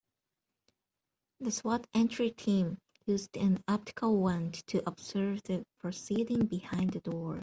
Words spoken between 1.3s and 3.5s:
The S.W.A.T. entry team used